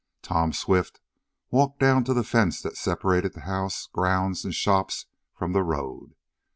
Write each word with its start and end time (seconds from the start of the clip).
Tom 0.23 0.51
Swift 0.51 0.99
walked 1.51 1.79
down 1.79 2.03
to 2.05 2.13
the 2.15 2.23
fence 2.23 2.59
that 2.63 2.75
separated 2.75 3.33
the 3.35 3.41
house, 3.41 3.85
grounds 3.85 4.43
and 4.43 4.55
shops 4.55 5.05
from 5.35 5.53
the 5.53 5.61
road. 5.61 6.15